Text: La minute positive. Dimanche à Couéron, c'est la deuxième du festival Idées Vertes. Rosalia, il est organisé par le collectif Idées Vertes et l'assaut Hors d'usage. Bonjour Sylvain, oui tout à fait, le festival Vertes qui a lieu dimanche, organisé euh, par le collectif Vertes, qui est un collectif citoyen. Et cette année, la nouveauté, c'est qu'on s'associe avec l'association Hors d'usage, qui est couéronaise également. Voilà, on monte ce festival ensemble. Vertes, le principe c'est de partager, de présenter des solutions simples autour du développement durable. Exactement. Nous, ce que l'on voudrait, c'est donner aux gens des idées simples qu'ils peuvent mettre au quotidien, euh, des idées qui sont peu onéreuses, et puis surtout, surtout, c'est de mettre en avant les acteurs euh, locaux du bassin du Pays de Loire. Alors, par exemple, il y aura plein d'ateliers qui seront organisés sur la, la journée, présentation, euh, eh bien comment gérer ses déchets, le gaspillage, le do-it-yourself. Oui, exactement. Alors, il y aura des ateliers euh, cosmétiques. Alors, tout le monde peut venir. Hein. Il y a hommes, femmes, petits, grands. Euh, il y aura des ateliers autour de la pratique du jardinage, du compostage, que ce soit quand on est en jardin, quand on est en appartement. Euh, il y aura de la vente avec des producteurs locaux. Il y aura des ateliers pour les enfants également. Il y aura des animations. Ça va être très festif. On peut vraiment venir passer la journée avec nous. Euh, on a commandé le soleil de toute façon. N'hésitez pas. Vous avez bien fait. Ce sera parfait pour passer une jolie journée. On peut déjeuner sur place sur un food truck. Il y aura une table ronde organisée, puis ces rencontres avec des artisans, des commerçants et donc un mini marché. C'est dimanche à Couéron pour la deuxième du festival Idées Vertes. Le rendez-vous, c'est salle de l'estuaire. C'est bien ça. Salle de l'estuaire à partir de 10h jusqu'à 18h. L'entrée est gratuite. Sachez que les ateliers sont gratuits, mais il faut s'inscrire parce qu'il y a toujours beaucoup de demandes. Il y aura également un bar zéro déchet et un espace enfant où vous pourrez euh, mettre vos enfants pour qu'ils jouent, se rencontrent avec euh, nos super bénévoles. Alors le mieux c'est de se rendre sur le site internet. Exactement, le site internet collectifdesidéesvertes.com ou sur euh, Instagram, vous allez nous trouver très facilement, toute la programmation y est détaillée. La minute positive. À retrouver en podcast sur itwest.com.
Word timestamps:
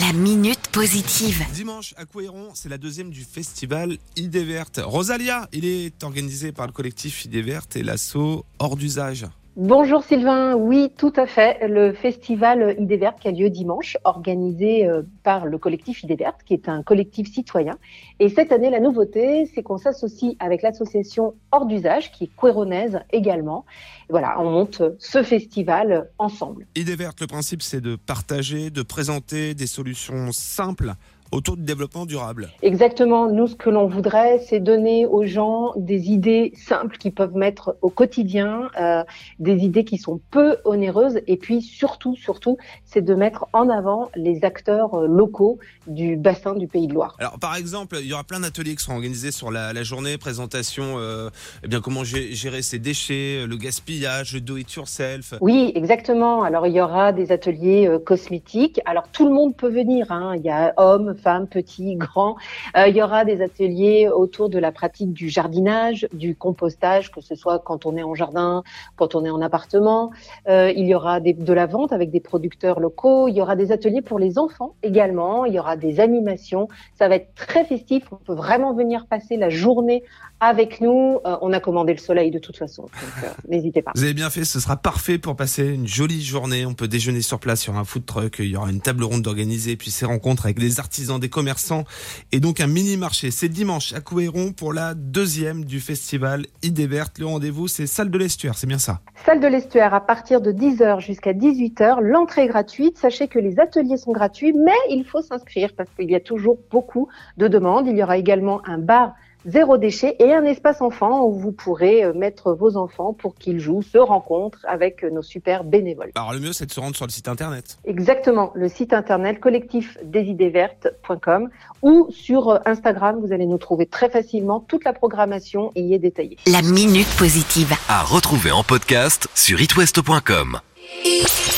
La 0.00 0.12
minute 0.12 0.68
positive. 0.70 1.42
Dimanche 1.54 1.94
à 1.96 2.04
Couéron, 2.04 2.50
c'est 2.54 2.68
la 2.68 2.78
deuxième 2.78 3.10
du 3.10 3.24
festival 3.24 3.96
Idées 4.16 4.44
Vertes. 4.44 4.80
Rosalia, 4.84 5.48
il 5.52 5.64
est 5.64 6.04
organisé 6.04 6.52
par 6.52 6.66
le 6.66 6.72
collectif 6.72 7.24
Idées 7.24 7.42
Vertes 7.42 7.74
et 7.74 7.82
l'assaut 7.82 8.44
Hors 8.58 8.76
d'usage. 8.76 9.26
Bonjour 9.60 10.04
Sylvain, 10.04 10.54
oui 10.54 10.92
tout 10.96 11.12
à 11.16 11.26
fait, 11.26 11.66
le 11.66 11.92
festival 11.92 12.76
Vertes 12.78 13.18
qui 13.18 13.26
a 13.26 13.32
lieu 13.32 13.50
dimanche, 13.50 13.96
organisé 14.04 14.86
euh, 14.86 15.02
par 15.24 15.46
le 15.46 15.58
collectif 15.58 16.04
Vertes, 16.04 16.42
qui 16.46 16.54
est 16.54 16.68
un 16.68 16.84
collectif 16.84 17.26
citoyen. 17.26 17.76
Et 18.20 18.28
cette 18.28 18.52
année, 18.52 18.70
la 18.70 18.78
nouveauté, 18.78 19.50
c'est 19.52 19.64
qu'on 19.64 19.76
s'associe 19.76 20.36
avec 20.38 20.62
l'association 20.62 21.34
Hors 21.50 21.66
d'usage, 21.66 22.12
qui 22.12 22.24
est 22.24 22.30
couéronaise 22.36 23.00
également. 23.10 23.64
Voilà, 24.08 24.40
on 24.40 24.48
monte 24.48 24.80
ce 25.00 25.24
festival 25.24 26.08
ensemble. 26.18 26.68
Vertes, 26.76 27.20
le 27.20 27.26
principe 27.26 27.62
c'est 27.62 27.80
de 27.80 27.96
partager, 27.96 28.70
de 28.70 28.82
présenter 28.82 29.54
des 29.54 29.66
solutions 29.66 30.30
simples 30.30 30.92
autour 31.32 31.56
du 31.56 31.62
développement 31.62 32.06
durable. 32.06 32.48
Exactement. 32.62 33.30
Nous, 33.30 33.48
ce 33.48 33.54
que 33.54 33.70
l'on 33.70 33.86
voudrait, 33.86 34.38
c'est 34.38 34.60
donner 34.60 35.06
aux 35.06 35.24
gens 35.24 35.72
des 35.76 36.10
idées 36.10 36.52
simples 36.56 36.96
qu'ils 36.98 37.14
peuvent 37.14 37.36
mettre 37.36 37.76
au 37.82 37.90
quotidien, 37.90 38.70
euh, 38.80 39.04
des 39.38 39.64
idées 39.64 39.84
qui 39.84 39.98
sont 39.98 40.20
peu 40.30 40.56
onéreuses, 40.64 41.20
et 41.26 41.36
puis 41.36 41.62
surtout, 41.62 42.16
surtout, 42.16 42.56
c'est 42.84 43.02
de 43.02 43.14
mettre 43.14 43.46
en 43.52 43.68
avant 43.68 44.10
les 44.14 44.44
acteurs 44.44 44.94
euh, 44.94 45.06
locaux 45.06 45.58
du 45.86 46.16
bassin 46.16 46.54
du 46.54 46.66
Pays 46.66 46.86
de 46.86 46.94
Loire. 46.94 47.16
Alors, 47.18 47.38
par 47.38 47.56
exemple, 47.56 47.98
il 48.00 48.06
y 48.06 48.12
aura 48.12 48.24
plein 48.24 48.40
d'ateliers 48.40 48.74
qui 48.74 48.84
seront 48.84 48.94
organisés 48.94 49.30
sur 49.30 49.50
la, 49.50 49.72
la 49.72 49.82
journée, 49.82 50.18
présentation, 50.18 50.96
euh, 50.98 51.30
eh 51.62 51.68
bien 51.68 51.80
comment 51.80 52.04
gérer 52.04 52.62
ses 52.62 52.78
déchets, 52.78 53.46
le 53.46 53.56
gaspillage, 53.56 54.34
le 54.34 54.40
do-it-yourself. 54.40 55.34
Oui, 55.40 55.72
exactement. 55.74 56.42
Alors, 56.42 56.66
il 56.66 56.72
y 56.72 56.80
aura 56.80 57.12
des 57.12 57.32
ateliers 57.32 57.86
euh, 57.86 57.98
cosmétiques. 57.98 58.80
Alors, 58.84 59.08
tout 59.08 59.26
le 59.26 59.34
monde 59.34 59.56
peut 59.56 59.68
venir. 59.68 60.10
Hein. 60.10 60.34
Il 60.36 60.42
y 60.42 60.50
a 60.50 60.72
hommes, 60.76 61.14
femmes, 61.18 61.46
petits, 61.46 61.96
grands. 61.96 62.36
Euh, 62.76 62.88
il 62.88 62.96
y 62.96 63.02
aura 63.02 63.24
des 63.24 63.42
ateliers 63.42 64.08
autour 64.08 64.48
de 64.48 64.58
la 64.58 64.72
pratique 64.72 65.12
du 65.12 65.28
jardinage, 65.28 66.08
du 66.12 66.34
compostage, 66.34 67.10
que 67.10 67.20
ce 67.20 67.34
soit 67.34 67.58
quand 67.58 67.86
on 67.86 67.96
est 67.96 68.02
en 68.02 68.14
jardin, 68.14 68.62
quand 68.96 69.14
on 69.14 69.24
est 69.24 69.30
en 69.30 69.40
appartement. 69.40 70.10
Euh, 70.48 70.72
il 70.74 70.86
y 70.86 70.94
aura 70.94 71.20
de 71.20 71.52
la 71.52 71.66
vente 71.66 71.92
avec 71.92 72.10
des 72.10 72.20
producteurs 72.20 72.80
locaux. 72.80 73.28
Il 73.28 73.34
y 73.34 73.42
aura 73.42 73.56
des 73.56 73.72
ateliers 73.72 74.02
pour 74.02 74.18
les 74.18 74.38
enfants 74.38 74.74
également. 74.82 75.44
Il 75.44 75.54
y 75.54 75.58
aura 75.58 75.76
des 75.76 76.00
animations. 76.00 76.68
Ça 76.98 77.08
va 77.08 77.16
être 77.16 77.34
très 77.34 77.64
festif. 77.64 78.04
On 78.12 78.16
peut 78.16 78.34
vraiment 78.34 78.74
venir 78.74 79.06
passer 79.06 79.36
la 79.36 79.50
journée 79.50 80.02
avec 80.40 80.80
nous. 80.80 81.18
Euh, 81.26 81.36
on 81.40 81.52
a 81.52 81.60
commandé 81.60 81.92
le 81.92 81.98
soleil 81.98 82.30
de 82.30 82.38
toute 82.38 82.56
façon. 82.56 82.86
N'hésitez 83.48 83.82
pas. 83.82 83.92
Vous 83.94 84.04
avez 84.04 84.14
bien 84.14 84.30
fait. 84.30 84.44
Ce 84.44 84.60
sera 84.60 84.76
parfait 84.76 85.18
pour 85.18 85.36
passer 85.36 85.66
une 85.66 85.86
jolie 85.86 86.22
journée. 86.22 86.64
On 86.66 86.74
peut 86.74 86.88
déjeuner 86.88 87.22
sur 87.22 87.40
place 87.40 87.60
sur 87.60 87.76
un 87.76 87.84
food 87.84 88.06
truck. 88.06 88.36
Il 88.38 88.46
y 88.46 88.56
aura 88.56 88.70
une 88.70 88.80
table 88.80 89.04
ronde 89.04 89.26
organisée, 89.26 89.76
puis 89.76 89.90
ces 89.90 90.06
rencontres 90.06 90.46
avec 90.46 90.58
des 90.58 90.80
artisans, 90.80 91.07
des 91.18 91.30
commerçants 91.30 91.84
et 92.32 92.40
donc 92.40 92.60
un 92.60 92.66
mini 92.66 92.98
marché. 92.98 93.30
C'est 93.30 93.48
dimanche 93.48 93.94
à 93.94 94.00
Couéron 94.00 94.52
pour 94.52 94.74
la 94.74 94.92
deuxième 94.92 95.64
du 95.64 95.80
festival 95.80 96.44
Idées 96.62 96.86
Vertes. 96.86 97.18
Le 97.18 97.24
rendez-vous, 97.24 97.68
c'est 97.68 97.86
salle 97.86 98.10
de 98.10 98.18
l'estuaire. 98.18 98.58
C'est 98.58 98.66
bien 98.66 98.78
ça. 98.78 99.00
Salle 99.24 99.40
de 99.40 99.46
l'estuaire 99.46 99.94
à 99.94 100.04
partir 100.04 100.42
de 100.42 100.52
10h 100.52 101.00
jusqu'à 101.00 101.32
18h. 101.32 102.00
L'entrée 102.02 102.42
est 102.42 102.48
gratuite. 102.48 102.98
Sachez 102.98 103.28
que 103.28 103.38
les 103.38 103.58
ateliers 103.58 103.96
sont 103.96 104.12
gratuits, 104.12 104.52
mais 104.52 104.76
il 104.90 105.06
faut 105.06 105.22
s'inscrire 105.22 105.70
parce 105.74 105.88
qu'il 105.96 106.10
y 106.10 106.14
a 106.14 106.20
toujours 106.20 106.58
beaucoup 106.70 107.08
de 107.38 107.48
demandes. 107.48 107.86
Il 107.86 107.96
y 107.96 108.02
aura 108.02 108.18
également 108.18 108.60
un 108.66 108.76
bar 108.76 109.14
zéro 109.48 109.78
déchet 109.78 110.16
et 110.18 110.34
un 110.34 110.44
espace 110.44 110.80
enfant 110.80 111.24
où 111.24 111.38
vous 111.38 111.52
pourrez 111.52 112.02
euh, 112.04 112.12
mettre 112.12 112.52
vos 112.52 112.76
enfants 112.76 113.12
pour 113.12 113.34
qu'ils 113.34 113.60
jouent, 113.60 113.82
se 113.82 113.98
rencontrent 113.98 114.64
avec 114.68 115.04
euh, 115.04 115.10
nos 115.10 115.22
super 115.22 115.64
bénévoles. 115.64 116.10
Alors 116.14 116.32
le 116.32 116.40
mieux 116.40 116.52
c'est 116.52 116.66
de 116.66 116.72
se 116.72 116.80
rendre 116.80 116.94
sur 116.94 117.06
le 117.06 117.10
site 117.10 117.28
internet. 117.28 117.78
Exactement, 117.84 118.52
le 118.54 118.68
site 118.68 118.92
internet 118.92 119.40
collectifdesidéesvertes.com 119.40 121.48
ou 121.82 122.06
sur 122.10 122.50
euh, 122.50 122.58
Instagram, 122.66 123.18
vous 123.20 123.32
allez 123.32 123.46
nous 123.46 123.58
trouver 123.58 123.86
très 123.86 124.10
facilement, 124.10 124.60
toute 124.60 124.84
la 124.84 124.92
programmation 124.92 125.72
y 125.74 125.94
est 125.94 125.98
détaillée. 125.98 126.36
La 126.46 126.62
minute 126.62 127.08
positive. 127.18 127.74
À 127.88 128.02
retrouver 128.02 128.52
en 128.52 128.62
podcast 128.62 129.28
sur 129.34 129.60
itwest.com. 129.60 130.60